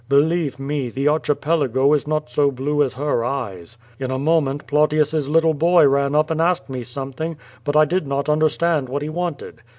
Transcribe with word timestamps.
Believe 0.09 0.57
me, 0.59 0.89
the 0.89 1.07
Archipelago 1.07 1.93
is 1.93 2.07
not 2.07 2.27
so 2.27 2.49
blue 2.49 2.81
as 2.81 2.93
her 2.95 3.23
eyes. 3.23 3.77
In 3.99 4.09
a 4.09 4.17
moment 4.17 4.65
Plautius's 4.65 5.29
little 5.29 5.53
boy 5.53 5.87
ran 5.87 6.15
up 6.15 6.31
and 6.31 6.41
asked 6.41 6.71
me 6.71 6.81
something, 6.81 7.37
but 7.63 7.75
I 7.75 7.85
did 7.85 8.07
not 8.07 8.27
understand 8.27 8.89
what 8.89 9.03
he 9.03 9.09
wanted." 9.09 9.61